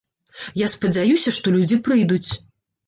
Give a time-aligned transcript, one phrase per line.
[0.61, 2.29] Я спадзяюся, што людзі прыйдуць.